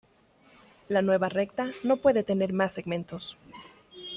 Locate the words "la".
0.87-1.03